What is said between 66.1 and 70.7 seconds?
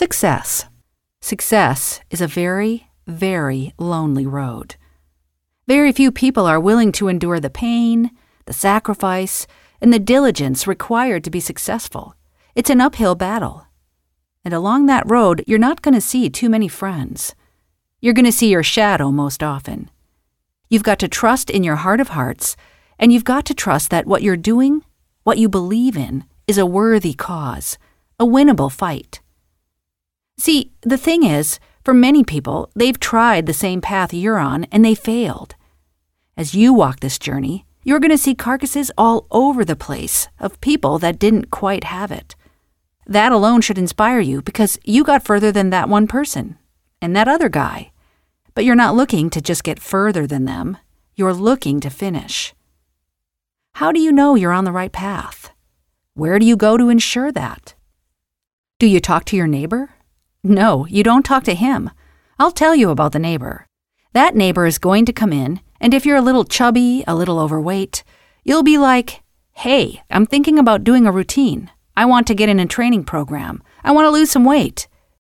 a little chubby, a little overweight, you'll be like, Hey, I'm thinking